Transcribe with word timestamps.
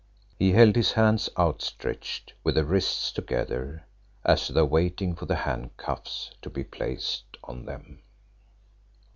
He 0.39 0.53
held 0.53 0.75
his 0.77 0.93
hands 0.93 1.29
outstretched 1.37 2.33
with 2.43 2.55
the 2.55 2.65
wrists 2.65 3.11
together 3.11 3.85
as 4.23 4.47
though 4.47 4.65
waiting 4.65 5.13
for 5.13 5.27
the 5.27 5.35
handcuffs 5.35 6.31
to 6.41 6.49
be 6.49 6.63
placed 6.63 7.25
on 7.43 7.65
them. 7.65 8.01